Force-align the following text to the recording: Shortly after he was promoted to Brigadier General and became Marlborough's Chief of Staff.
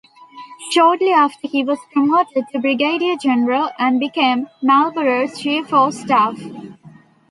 Shortly 0.71 1.11
after 1.11 1.47
he 1.47 1.63
was 1.63 1.77
promoted 1.93 2.45
to 2.51 2.59
Brigadier 2.59 3.15
General 3.17 3.69
and 3.77 3.99
became 3.99 4.49
Marlborough's 4.59 5.37
Chief 5.39 5.71
of 5.71 5.93
Staff. 5.93 6.39